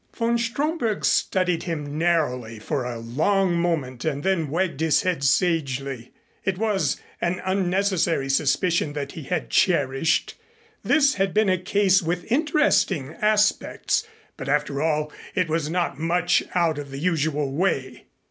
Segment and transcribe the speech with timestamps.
[0.15, 6.11] Von Stromberg studied him narrowly for a long moment and then wagged his head sagely.
[6.43, 10.33] It was an unnecessary suspicion that he had cherished.
[10.83, 14.03] This had been a case with interesting aspects,
[14.37, 18.05] but after all it was not much out of the usual way.